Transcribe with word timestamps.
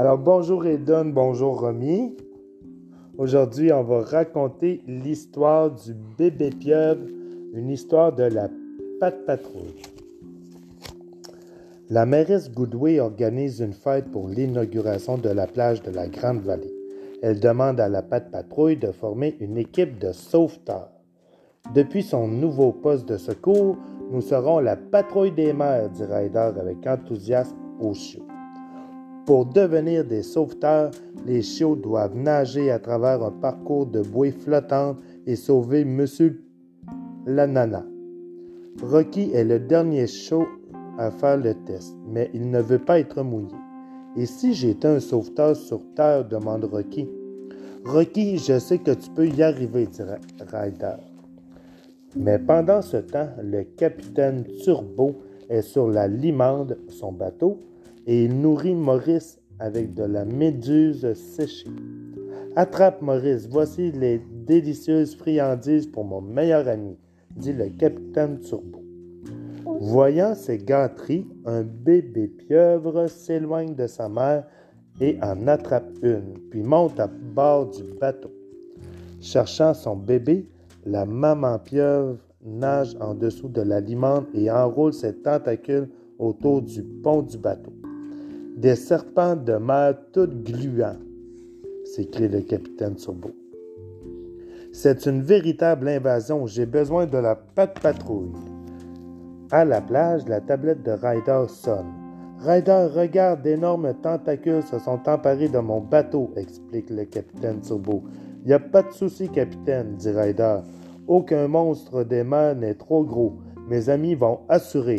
Alors 0.00 0.16
bonjour 0.16 0.64
Eden, 0.64 1.12
bonjour 1.12 1.58
Romy. 1.58 2.16
Aujourd'hui, 3.16 3.72
on 3.72 3.82
va 3.82 4.02
raconter 4.02 4.80
l'histoire 4.86 5.72
du 5.72 5.92
bébé 6.16 6.50
pieuvre, 6.50 7.04
une 7.52 7.68
histoire 7.68 8.14
de 8.14 8.22
la 8.22 8.48
patte 9.00 9.26
patrouille. 9.26 9.82
La 11.90 12.06
mairesse 12.06 12.48
Goodway 12.52 13.00
organise 13.00 13.58
une 13.58 13.72
fête 13.72 14.08
pour 14.12 14.28
l'inauguration 14.28 15.18
de 15.18 15.30
la 15.30 15.48
plage 15.48 15.82
de 15.82 15.90
la 15.90 16.06
Grande 16.06 16.42
Vallée. 16.42 16.72
Elle 17.20 17.40
demande 17.40 17.80
à 17.80 17.88
la 17.88 18.02
patte 18.02 18.30
patrouille 18.30 18.76
de 18.76 18.92
former 18.92 19.36
une 19.40 19.58
équipe 19.58 19.98
de 19.98 20.12
sauveteurs. 20.12 20.92
Depuis 21.74 22.04
son 22.04 22.28
nouveau 22.28 22.70
poste 22.70 23.08
de 23.08 23.16
secours, 23.16 23.76
nous 24.12 24.20
serons 24.20 24.60
la 24.60 24.76
patrouille 24.76 25.32
des 25.32 25.52
mers, 25.52 25.90
dit 25.90 26.04
Ryder 26.04 26.52
avec 26.56 26.86
enthousiasme 26.86 27.56
aux 27.80 27.94
chiots. 27.94 28.27
Pour 29.28 29.44
devenir 29.44 30.06
des 30.06 30.22
sauveteurs, 30.22 30.90
les 31.26 31.42
chiots 31.42 31.76
doivent 31.76 32.16
nager 32.16 32.70
à 32.70 32.78
travers 32.78 33.22
un 33.22 33.30
parcours 33.30 33.84
de 33.84 34.00
bouées 34.00 34.30
flottantes 34.30 34.96
et 35.26 35.36
sauver 35.36 35.84
Monsieur 35.84 36.42
la 37.26 37.46
nana. 37.46 37.84
Rocky 38.82 39.30
est 39.34 39.44
le 39.44 39.60
dernier 39.60 40.06
chiot 40.06 40.46
à 40.96 41.10
faire 41.10 41.36
le 41.36 41.52
test, 41.66 41.94
mais 42.06 42.30
il 42.32 42.50
ne 42.50 42.58
veut 42.58 42.78
pas 42.78 43.00
être 43.00 43.22
mouillé. 43.22 43.54
Et 44.16 44.24
si 44.24 44.54
j'étais 44.54 44.88
un 44.88 44.98
sauveteur 44.98 45.54
sur 45.54 45.82
Terre 45.94 46.26
demande 46.26 46.64
Rocky. 46.64 47.06
Rocky, 47.84 48.38
je 48.38 48.58
sais 48.58 48.78
que 48.78 48.92
tu 48.92 49.10
peux 49.10 49.28
y 49.28 49.42
arriver, 49.42 49.88
dit 49.88 50.00
Ryder. 50.50 50.96
Mais 52.16 52.38
pendant 52.38 52.80
ce 52.80 52.96
temps, 52.96 53.28
le 53.42 53.64
capitaine 53.64 54.44
Turbo 54.64 55.16
est 55.50 55.60
sur 55.60 55.86
la 55.86 56.08
Limande, 56.08 56.78
son 56.88 57.12
bateau, 57.12 57.60
et 58.08 58.24
il 58.24 58.40
nourrit 58.40 58.74
Maurice 58.74 59.38
avec 59.58 59.92
de 59.92 60.02
la 60.02 60.24
méduse 60.24 61.12
séchée. 61.12 61.68
Attrape 62.56 63.02
Maurice, 63.02 63.46
voici 63.50 63.92
les 63.92 64.18
délicieuses 64.46 65.14
friandises 65.14 65.86
pour 65.86 66.04
mon 66.04 66.22
meilleur 66.22 66.66
ami, 66.68 66.96
dit 67.36 67.52
le 67.52 67.68
capitaine 67.68 68.40
Turbo. 68.40 68.82
Voyant 69.80 70.34
ces 70.34 70.56
gâteries, 70.56 71.26
un 71.44 71.62
bébé 71.62 72.28
pieuvre 72.28 73.08
s'éloigne 73.08 73.74
de 73.74 73.86
sa 73.86 74.08
mère 74.08 74.44
et 75.02 75.18
en 75.22 75.46
attrape 75.46 75.92
une, 76.02 76.32
puis 76.50 76.62
monte 76.62 76.98
à 76.98 77.08
bord 77.08 77.68
du 77.68 77.82
bateau. 78.00 78.32
Cherchant 79.20 79.74
son 79.74 79.96
bébé, 79.96 80.48
la 80.86 81.04
maman 81.04 81.58
pieuvre 81.58 82.16
nage 82.42 82.96
en 83.00 83.14
dessous 83.14 83.48
de 83.48 83.60
la 83.60 83.80
limande 83.80 84.24
et 84.32 84.50
enroule 84.50 84.94
ses 84.94 85.14
tentacules 85.14 85.90
autour 86.18 86.62
du 86.62 86.82
pont 86.82 87.20
du 87.20 87.36
bateau. 87.36 87.72
Des 88.58 88.74
serpents 88.74 89.36
de 89.36 89.52
mer 89.52 89.94
tout 90.12 90.26
gluants, 90.26 90.96
s'écrie 91.84 92.26
le 92.26 92.40
capitaine 92.40 92.96
Turbo. 92.96 93.30
C'est 94.72 95.06
une 95.06 95.22
véritable 95.22 95.86
invasion. 95.86 96.44
J'ai 96.48 96.66
besoin 96.66 97.06
de 97.06 97.18
la 97.18 97.36
patte 97.36 97.78
patrouille. 97.78 98.32
À 99.52 99.64
la 99.64 99.80
plage, 99.80 100.26
la 100.26 100.40
tablette 100.40 100.82
de 100.82 100.90
Ryder 100.90 101.44
sonne. 101.46 101.86
Ryder, 102.40 102.88
regarde, 102.92 103.42
d'énormes 103.42 103.94
tentacules 104.02 104.64
se 104.64 104.80
sont 104.80 105.08
emparés 105.08 105.48
de 105.48 105.60
mon 105.60 105.80
bateau, 105.80 106.32
explique 106.34 106.90
le 106.90 107.04
capitaine 107.04 107.60
Turbo. 107.60 108.02
Y 108.44 108.54
a 108.54 108.58
pas 108.58 108.82
de 108.82 108.90
souci, 108.90 109.28
capitaine, 109.28 109.94
dit 109.94 110.10
Ryder. 110.10 110.62
Aucun 111.06 111.46
monstre 111.46 112.02
des 112.02 112.24
mers 112.24 112.56
n'est 112.56 112.74
trop 112.74 113.04
gros. 113.04 113.36
Mes 113.68 113.88
amis 113.88 114.16
vont 114.16 114.40
assurer. 114.48 114.98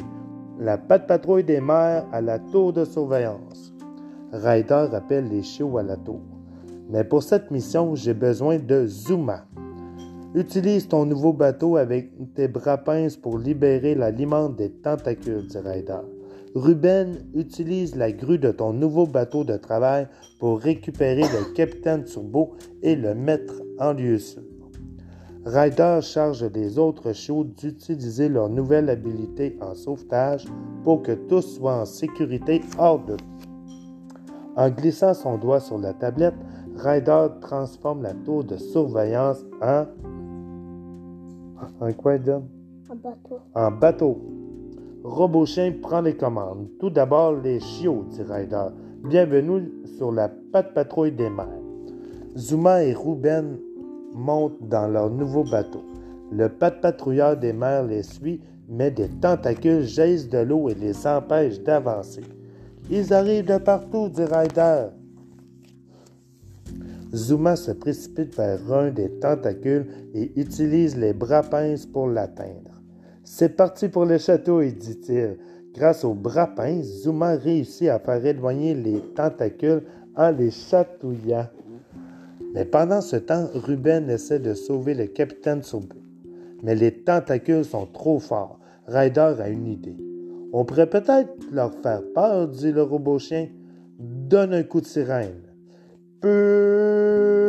La 0.62 0.78
patrouille 0.78 1.46
des 1.46 1.62
mers 1.62 2.06
à 2.12 2.20
la 2.20 2.38
tour 2.38 2.74
de 2.74 2.84
surveillance. 2.84 3.74
Ryder 4.34 4.90
appelle 4.92 5.30
les 5.30 5.42
chiots 5.42 5.78
à 5.78 5.84
la 5.84 5.96
tour. 5.96 6.20
Mais 6.90 7.06
pour 7.06 7.24
cette 7.24 7.50
mission, 7.50 7.96
j'ai 7.96 8.14
besoin 8.14 8.60
de 8.60 8.86
Zuma. 8.86 9.46
Utilise 10.36 10.90
ton 10.90 11.06
nouveau 11.06 11.32
bateau 11.32 11.78
avec 11.78 12.12
tes 12.36 12.50
bras 12.50 12.78
pinces 12.78 13.16
pour 13.16 13.38
libérer 13.38 13.96
la 13.96 14.12
limande 14.12 14.58
des 14.58 14.70
tentacules, 14.70 15.48
dit 15.48 15.58
Ryder. 15.58 16.02
Ruben 16.54 17.26
utilise 17.36 17.96
la 17.96 18.12
grue 18.12 18.38
de 18.38 18.52
ton 18.52 18.74
nouveau 18.74 19.06
bateau 19.06 19.46
de 19.46 19.56
travail 19.56 20.10
pour 20.40 20.60
récupérer 20.60 21.22
le 21.22 21.54
capitaine 21.54 22.04
Turbo 22.04 22.56
et 22.84 22.98
le 22.98 23.16
mettre 23.16 23.54
en 23.80 23.94
lieu 23.94 24.18
sûr. 24.18 24.49
Ryder 25.46 26.00
charge 26.02 26.44
les 26.54 26.78
autres 26.78 27.14
chiots 27.14 27.46
d'utiliser 27.46 28.28
leur 28.28 28.50
nouvelle 28.50 28.90
habilité 28.90 29.58
en 29.62 29.74
sauvetage 29.74 30.46
pour 30.84 31.02
que 31.02 31.14
tous 31.14 31.56
soient 31.56 31.80
en 31.82 31.86
sécurité 31.86 32.62
hors 32.78 33.00
de 33.00 33.16
En 34.58 34.70
glissant 34.70 35.14
son 35.14 35.38
doigt 35.38 35.62
sur 35.62 35.78
la 35.78 35.94
tablette, 35.94 36.36
Ryder 36.76 37.28
transforme 37.40 38.04
la 38.04 38.14
tour 38.14 38.44
de 38.44 38.58
surveillance 38.58 39.46
en. 39.62 39.86
En 41.80 41.94
quoi, 41.94 42.18
John? 42.22 42.44
Un 42.90 42.96
bateau. 42.96 43.40
En 43.56 43.72
bateau. 43.72 44.22
Robochien 45.04 45.74
prend 45.82 46.02
les 46.02 46.18
commandes. 46.18 46.68
Tout 46.80 46.90
d'abord, 46.90 47.34
les 47.34 47.62
chiots, 47.62 48.06
dit 48.10 48.24
Ryder. 48.24 48.68
Bienvenue 49.06 49.72
sur 49.98 50.12
la 50.12 50.28
patte 50.28 50.74
patrouille 50.74 51.14
des 51.14 51.30
mers. 51.30 51.48
Zuma 52.36 52.84
et 52.84 52.94
Ruben 52.94 53.58
montent 54.20 54.68
dans 54.68 54.88
leur 54.88 55.10
nouveau 55.10 55.44
bateau. 55.44 55.84
Le 56.32 56.50
patrouilleur 56.50 57.38
des 57.38 57.54
mers 57.54 57.84
les 57.84 58.04
suit, 58.04 58.42
mais 58.68 58.92
des 58.92 59.08
tentacules 59.08 59.84
jaillissent 59.84 60.30
de 60.30 60.40
l'eau 60.40 60.70
et 60.70 60.76
les 60.76 61.08
empêchent 61.08 61.62
d'avancer. 61.62 62.22
Ils 62.92 63.14
arrivent 63.14 63.46
de 63.46 63.58
partout, 63.58 64.10
dit 64.10 64.24
Ryder. 64.24 64.88
Zuma 67.14 67.56
se 67.56 67.72
précipite 67.72 68.36
vers 68.36 68.72
un 68.72 68.92
des 68.92 69.10
tentacules 69.20 69.88
et 70.14 70.32
utilise 70.40 70.96
les 70.96 71.14
bras 71.14 71.42
pinces 71.42 71.88
pour 71.88 72.08
l'atteindre. 72.08 72.82
C'est 73.24 73.56
parti 73.56 73.90
pour 73.90 74.06
le 74.06 74.18
château, 74.20 74.62
dit-il. 74.62 75.38
Grâce 75.74 76.04
aux 76.04 76.14
bras 76.14 76.48
pinces, 76.48 77.04
Zuma 77.04 77.36
réussit 77.36 77.90
à 77.90 78.00
faire 78.00 78.24
éloigner 78.24 78.76
les 78.76 79.00
tentacules 79.16 79.84
en 80.16 80.32
les 80.32 80.52
chatouillant. 80.52 81.48
Mais 82.54 82.66
pendant 82.66 83.02
ce 83.02 83.16
temps, 83.16 83.48
Ruben 83.54 84.10
essaie 84.10 84.40
de 84.40 84.54
sauver 84.54 84.94
le 84.94 85.06
capitaine 85.06 85.62
Turbo. 85.62 85.98
Mais 86.64 86.76
les 86.76 86.92
tentacules 86.92 87.66
sont 87.66 87.86
trop 87.86 88.20
forts. 88.20 88.60
Ryder 88.88 89.36
a 89.40 89.50
une 89.50 89.68
idée. 89.68 89.98
On 90.52 90.66
pourrait 90.66 90.90
peut-être 90.90 91.30
leur 91.52 91.74
faire 91.76 92.02
peur, 92.14 92.48
dit 92.48 92.72
le 92.72 92.84
robot 92.84 93.20
chien. 93.20 93.48
Donne 94.00 94.54
un 94.54 94.64
coup 94.64 94.82
de 94.82 94.86
sirène. 94.86 95.42
Peu 96.22 97.40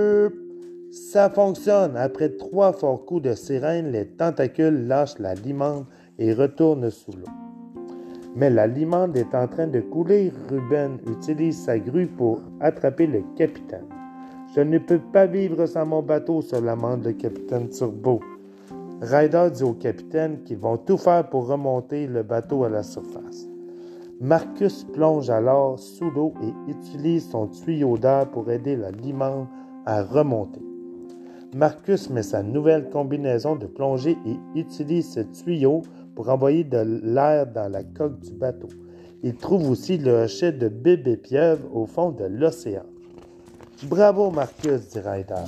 ça 0.91 1.31
fonctionne. 1.31 1.97
Après 1.97 2.31
trois 2.31 2.72
forts 2.72 3.05
coups 3.05 3.22
de 3.22 3.34
sirène, 3.34 3.93
les 3.93 4.06
tentacules 4.06 4.87
lâchent 4.87 5.19
la 5.19 5.34
limande 5.34 5.87
et 6.19 6.32
retournent 6.32 6.91
sous 6.91 7.12
l'eau. 7.12 7.32
Mais 8.37 8.50
la 8.50 8.67
limande 8.67 9.17
est 9.17 9.34
en 9.34 9.49
train 9.49 9.67
de 9.67 9.81
couler. 9.81 10.32
Ruben 10.49 10.99
utilise 11.06 11.65
sa 11.65 11.78
grue 11.78 12.06
pour 12.06 12.41
attraper 12.61 13.06
le 13.06 13.22
capitaine. 13.37 14.00
Je 14.53 14.61
ne 14.62 14.78
peux 14.78 14.99
pas 14.99 15.27
vivre 15.27 15.65
sans 15.66 15.87
mon 15.87 16.03
bateau, 16.03 16.43
se 16.43 16.56
lamente 16.56 17.05
le 17.05 17.12
capitaine 17.12 17.69
Turbo. 17.69 18.19
Ryder 19.00 19.49
dit 19.55 19.62
au 19.62 19.75
capitaine 19.75 20.43
qu'ils 20.43 20.59
vont 20.59 20.77
tout 20.77 20.97
faire 20.97 21.28
pour 21.28 21.47
remonter 21.47 22.09
le 22.09 22.25
bateau 22.25 22.65
à 22.65 22.69
la 22.69 22.83
surface. 22.83 23.49
Marcus 24.21 24.84
plonge 24.93 25.31
alors 25.31 25.78
sous 25.78 26.11
l'eau 26.11 26.34
et 26.43 26.71
utilise 26.71 27.31
son 27.31 27.47
tuyau 27.47 27.97
d'air 27.97 28.28
pour 28.28 28.50
aider 28.50 28.75
la 28.75 28.91
limande 28.91 29.47
à 29.87 30.03
remonter. 30.03 30.61
Marcus 31.55 32.11
met 32.11 32.25
sa 32.25 32.43
nouvelle 32.43 32.91
combinaison 32.91 33.55
de 33.55 33.67
plongée 33.67 34.19
et 34.27 34.59
utilise 34.59 35.12
ce 35.12 35.20
tuyau 35.20 35.82
pour 36.17 36.29
envoyer 36.29 36.64
de 36.64 37.00
l'air 37.05 37.46
dans 37.46 37.70
la 37.70 37.85
coque 37.85 38.19
du 38.19 38.32
bateau. 38.35 38.69
Il 39.23 39.37
trouve 39.37 39.70
aussi 39.70 39.96
le 39.96 40.25
hochet 40.25 40.50
de 40.50 40.69
bébé 40.69 41.17
pieuvre 41.17 41.64
au 41.73 41.87
fond 41.87 42.11
de 42.11 42.25
l'océan. 42.25 42.82
Bravo 43.88 44.31
Marcus, 44.31 44.91
dit 44.91 45.00
Ryder. 45.00 45.44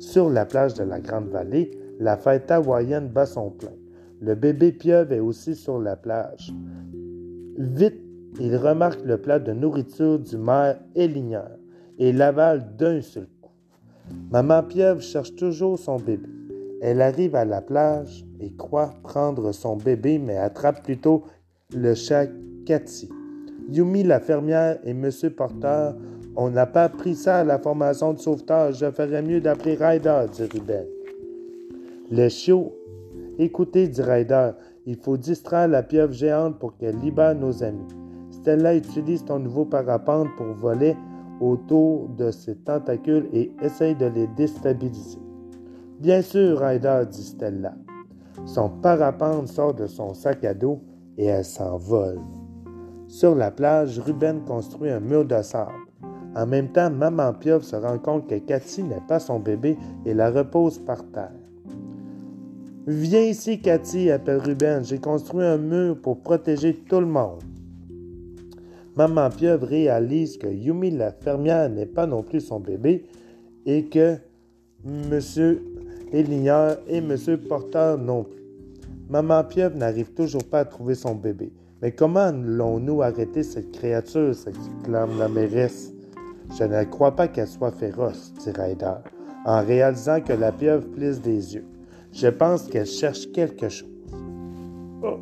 Sur 0.00 0.30
la 0.30 0.46
plage 0.46 0.72
de 0.74 0.82
la 0.82 0.98
Grande 0.98 1.28
Vallée, 1.28 1.70
la 2.00 2.16
fête 2.16 2.50
hawaïenne 2.50 3.08
bat 3.08 3.26
son 3.26 3.50
plein. 3.50 3.74
Le 4.20 4.34
bébé 4.34 4.72
pieuvre 4.72 5.12
est 5.12 5.20
aussi 5.20 5.54
sur 5.54 5.78
la 5.78 5.94
plage. 5.94 6.54
Vite, 7.58 8.00
il 8.40 8.56
remarque 8.56 9.02
le 9.04 9.18
plat 9.18 9.38
de 9.38 9.52
nourriture 9.52 10.18
du 10.18 10.38
maire 10.38 10.80
Élinière 10.94 11.56
et 11.98 12.12
l'avale 12.12 12.76
d'un 12.76 13.02
seul 13.02 13.28
Maman 14.30 14.62
pieuvre 14.62 15.02
cherche 15.02 15.34
toujours 15.34 15.78
son 15.78 15.96
bébé. 15.96 16.28
Elle 16.80 17.02
arrive 17.02 17.34
à 17.34 17.44
la 17.44 17.60
plage 17.60 18.24
et 18.40 18.54
croit 18.54 18.94
prendre 19.02 19.52
son 19.52 19.76
bébé, 19.76 20.18
mais 20.18 20.38
attrape 20.38 20.82
plutôt 20.82 21.24
le 21.74 21.94
chat 21.94 22.26
Cathy. 22.64 23.10
Yumi, 23.70 24.02
la 24.02 24.18
fermière, 24.18 24.78
et 24.84 24.94
Monsieur 24.94 25.28
Porteur, 25.28 25.94
on 26.40 26.50
n'a 26.50 26.66
pas 26.66 26.88
pris 26.88 27.16
ça 27.16 27.38
à 27.38 27.44
la 27.44 27.58
formation 27.58 28.12
de 28.12 28.18
sauvetage. 28.20 28.78
Je 28.78 28.90
ferais 28.92 29.22
mieux 29.22 29.40
d'appeler 29.40 29.74
Ryder, 29.74 30.26
dit 30.32 30.44
Ruben. 30.44 30.86
Le 32.12 32.28
chiot, 32.28 32.72
écoutez, 33.40 33.88
dit 33.88 34.00
Ryder, 34.00 34.52
il 34.86 34.96
faut 34.96 35.16
distraire 35.16 35.66
la 35.66 35.82
pieuvre 35.82 36.12
géante 36.12 36.60
pour 36.60 36.76
qu'elle 36.76 36.96
libère 37.00 37.34
nos 37.34 37.64
amis. 37.64 37.88
Stella 38.30 38.76
utilise 38.76 39.24
ton 39.24 39.40
nouveau 39.40 39.64
parapente 39.64 40.28
pour 40.36 40.46
voler 40.54 40.96
autour 41.40 42.08
de 42.10 42.30
ses 42.30 42.54
tentacules 42.54 43.28
et 43.32 43.50
essaye 43.60 43.96
de 43.96 44.06
les 44.06 44.28
déstabiliser. 44.28 45.18
Bien 45.98 46.22
sûr, 46.22 46.60
Ryder, 46.60 47.02
dit 47.10 47.24
Stella. 47.24 47.74
Son 48.46 48.70
parapente 48.70 49.48
sort 49.48 49.74
de 49.74 49.88
son 49.88 50.14
sac 50.14 50.44
à 50.44 50.54
dos 50.54 50.78
et 51.16 51.24
elle 51.24 51.44
s'envole. 51.44 52.20
Sur 53.08 53.34
la 53.34 53.50
plage, 53.50 53.98
Ruben 53.98 54.44
construit 54.44 54.90
un 54.90 55.00
mur 55.00 55.24
de 55.24 55.42
sable. 55.42 55.87
En 56.38 56.46
même 56.46 56.68
temps, 56.68 56.88
Maman 56.88 57.32
Pieuvre 57.32 57.64
se 57.64 57.74
rend 57.74 57.98
compte 57.98 58.28
que 58.28 58.36
Cathy 58.36 58.84
n'est 58.84 59.02
pas 59.08 59.18
son 59.18 59.40
bébé 59.40 59.76
et 60.06 60.14
la 60.14 60.30
repose 60.30 60.78
par 60.78 61.04
terre. 61.10 61.32
Viens 62.86 63.22
ici, 63.22 63.60
Cathy, 63.60 64.08
appelle 64.12 64.38
Ruben. 64.38 64.84
J'ai 64.84 64.98
construit 64.98 65.44
un 65.44 65.58
mur 65.58 66.00
pour 66.00 66.20
protéger 66.20 66.74
tout 66.88 67.00
le 67.00 67.06
monde. 67.06 67.42
Maman 68.94 69.30
Pieuvre 69.30 69.66
réalise 69.66 70.38
que 70.38 70.46
Yumi 70.46 70.92
la 70.92 71.10
fermière 71.10 71.68
n'est 71.68 71.86
pas 71.86 72.06
non 72.06 72.22
plus 72.22 72.40
son 72.40 72.60
bébé 72.60 73.04
et 73.66 73.86
que 73.86 74.16
Monsieur 74.84 75.60
Eligneur 76.12 76.78
et 76.86 77.00
Monsieur 77.00 77.36
Porteur 77.36 77.98
non 77.98 78.22
plus. 78.22 78.44
Maman 79.10 79.42
Pieuvre 79.42 79.76
n'arrive 79.76 80.12
toujours 80.12 80.44
pas 80.44 80.60
à 80.60 80.64
trouver 80.64 80.94
son 80.94 81.16
bébé. 81.16 81.50
Mais 81.82 81.90
comment 81.90 82.30
l'ont-nous 82.32 83.02
arrêté 83.02 83.42
cette 83.42 83.72
créature 83.72 84.36
s'exclame 84.36 85.18
la 85.18 85.28
mairesse? 85.28 85.97
Je 86.56 86.64
ne 86.64 86.84
crois 86.84 87.14
pas 87.14 87.28
qu'elle 87.28 87.46
soit 87.46 87.70
féroce, 87.70 88.32
dit 88.40 88.50
Ryder, 88.50 88.94
en 89.44 89.62
réalisant 89.64 90.20
que 90.20 90.32
la 90.32 90.52
pieuvre 90.52 90.86
plisse 90.88 91.20
des 91.20 91.54
yeux. 91.54 91.66
Je 92.12 92.28
pense 92.28 92.64
qu'elle 92.64 92.86
cherche 92.86 93.30
quelque 93.32 93.68
chose. 93.68 93.88
Oh. 95.02 95.18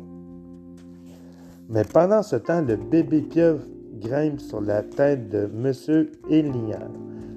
Mais 1.69 1.83
pendant 1.83 2.23
ce 2.23 2.37
temps, 2.37 2.61
le 2.61 2.77
bébé 2.77 3.21
pieuvre 3.21 3.63
grimpe 3.99 4.39
sur 4.39 4.61
la 4.61 4.83
tête 4.83 5.29
de 5.29 5.49
M. 5.53 6.07
Elignard. 6.29 6.91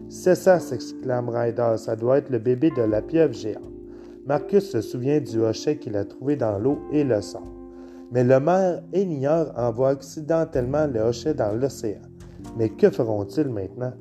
C'est 0.09 0.35
ça, 0.35 0.59
s'exclame 0.59 1.29
Ryder, 1.29 1.75
ça 1.77 1.97
doit 1.97 2.19
être 2.19 2.31
le 2.31 2.39
bébé 2.39 2.71
de 2.77 2.83
la 2.83 3.03
pieuvre 3.03 3.33
géante. 3.33 3.63
Marcus 4.27 4.71
se 4.71 4.81
souvient 4.81 5.21
du 5.21 5.41
hochet 5.41 5.79
qu'il 5.79 5.97
a 5.97 6.05
trouvé 6.05 6.37
dans 6.37 6.59
l'eau 6.59 6.79
et 6.93 7.05
le 7.05 7.21
sort. 7.21 7.53
Mais 8.13 8.25
le 8.25 8.39
maire 8.41 8.83
Elignard 8.93 9.53
envoie 9.57 9.91
accidentellement 9.91 10.87
le 10.87 11.01
hochet 11.01 11.35
dans 11.35 11.53
l'océan. 11.53 12.01
Mais 12.56 12.69
que 12.69 12.91
feront-ils 12.91 13.49
maintenant? 13.49 13.93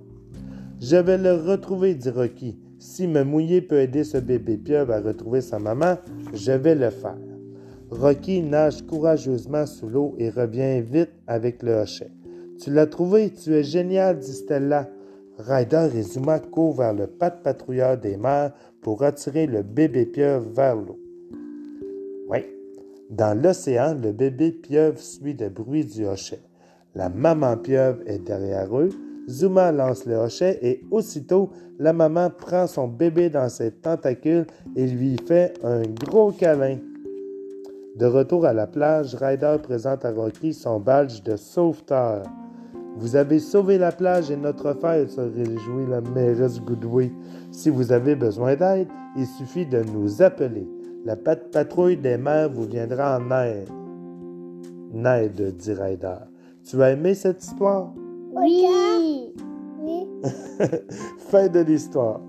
Je 0.80 0.96
vais 0.96 1.18
le 1.18 1.34
retrouver, 1.34 1.96
dit 1.96 2.10
Rocky. 2.10 2.58
Si 2.80 3.08
me 3.08 3.24
mouiller 3.24 3.62
peut 3.62 3.82
aider 3.82 4.06
ce 4.06 4.18
bébé 4.18 4.58
pieuvre 4.58 4.94
à 4.94 5.02
retrouver 5.02 5.42
sa 5.42 5.60
maman, 5.60 5.98
je 6.34 6.54
vais 6.54 6.76
le 6.76 6.90
faire. 6.90 7.18
Rocky 7.90 8.42
nage 8.42 8.86
courageusement 8.86 9.66
sous 9.66 9.90
l'eau 9.90 10.16
et 10.18 10.30
revient 10.30 10.82
vite 10.82 11.12
avec 11.28 11.64
le 11.64 11.74
hochet. 11.74 12.12
Tu 12.60 12.72
l'as 12.72 12.88
trouvé, 12.88 13.32
tu 13.32 13.54
es 13.54 13.64
génial, 13.64 14.20
dit 14.20 14.34
Stella. 14.34 14.90
Ryder 15.38 15.90
et 15.96 16.02
Zuma 16.02 16.40
courent 16.40 16.76
vers 16.76 16.94
le 16.94 17.08
pat 17.08 17.42
patrouilleur 17.42 17.98
des 17.98 18.18
mers 18.18 18.54
pour 18.82 19.04
attirer 19.04 19.48
le 19.48 19.64
bébé 19.64 20.06
pieuvre 20.06 20.50
vers 20.50 20.76
l'eau. 20.76 21.00
Oui, 22.30 22.46
dans 23.10 23.42
l'océan, 23.42 23.96
le 23.96 24.12
bébé 24.12 24.52
pieuvre 24.52 25.00
suit 25.00 25.34
le 25.34 25.50
bruit 25.50 25.86
du 25.86 26.06
hochet. 26.06 26.42
La 26.96 27.10
maman 27.10 27.58
pieuvre 27.58 28.00
est 28.06 28.20
derrière 28.20 28.78
eux, 28.78 28.90
Zuma 29.30 29.72
lance 29.72 30.06
le 30.08 30.16
hochet 30.16 30.58
et 30.62 30.82
aussitôt, 30.90 31.52
la 31.78 31.94
maman 31.94 32.32
prend 32.32 32.66
son 32.66 32.88
bébé 32.88 33.30
dans 33.30 33.48
ses 33.48 33.72
tentacules 33.72 34.48
et 34.76 34.88
lui 34.88 35.18
fait 35.28 35.54
un 35.64 35.84
gros 35.84 36.32
câlin. 36.32 36.78
De 37.96 38.06
retour 38.06 38.46
à 38.46 38.54
la 38.54 38.66
plage, 38.66 39.14
Ryder 39.14 39.58
présente 39.62 40.04
à 40.04 40.12
Rocky 40.12 40.54
son 40.54 40.80
badge 40.80 41.22
de 41.22 41.36
sauveteur. 41.36 42.24
Vous 42.98 43.16
avez 43.16 43.40
sauvé 43.40 43.78
la 43.78 43.92
plage 43.92 44.32
et 44.32 44.36
notre 44.36 44.74
fête, 44.74 45.12
se 45.12 45.22
réjouit 45.22 45.86
la 45.88 46.02
mairesse 46.02 46.60
Goodway. 46.62 47.12
Si 47.52 47.70
vous 47.70 47.92
avez 47.92 48.16
besoin 48.16 48.56
d'aide, 48.56 48.88
il 49.16 49.28
suffit 49.28 49.66
de 49.66 49.84
nous 49.84 50.22
appeler. 50.22 50.68
La 51.06 51.16
patrouille 51.16 51.98
des 51.98 52.18
mers 52.18 52.50
vous 52.50 52.66
viendra 52.66 53.20
en 53.20 53.32
aide. 53.32 53.70
Ned, 54.92 55.56
dit 55.56 55.74
Ryder. 55.74 56.29
Tu 56.70 56.80
as 56.84 56.92
aimé 56.92 57.16
cette 57.16 57.44
histoire? 57.44 57.92
Oui. 58.32 58.64
fin 61.32 61.48
de 61.48 61.62
l'histoire. 61.62 62.22